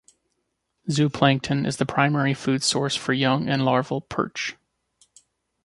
Zooplankton 0.89 1.67
is 1.67 1.77
the 1.77 1.85
primary 1.85 2.33
food 2.33 2.63
source 2.63 2.95
for 2.95 3.13
young 3.13 3.47
and 3.47 3.63
larval 3.63 4.01
perch. 4.01 4.55